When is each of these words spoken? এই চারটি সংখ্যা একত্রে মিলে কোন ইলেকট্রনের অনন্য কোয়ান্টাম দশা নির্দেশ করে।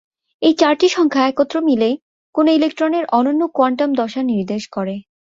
এই 0.41 0.53
চারটি 0.53 0.87
সংখ্যা 0.89 1.23
একত্রে 1.27 1.59
মিলে 1.61 1.89
কোন 2.35 2.45
ইলেকট্রনের 2.49 3.05
অনন্য 3.11 3.41
কোয়ান্টাম 3.55 3.89
দশা 3.93 4.21
নির্দেশ 4.23 4.63
করে। 4.67 4.95